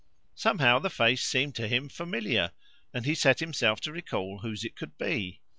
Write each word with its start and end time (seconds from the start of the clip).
Somehow 0.33 0.79
the 0.79 0.89
face 0.89 1.23
seemed 1.23 1.53
to 1.57 1.67
him 1.67 1.87
familiar, 1.87 2.53
and 2.91 3.05
he 3.05 3.13
set 3.13 3.37
himself 3.39 3.79
to 3.81 3.91
recall 3.91 4.39
whose 4.39 4.63
it 4.65 4.75
could 4.75 4.97
be. 4.97 5.41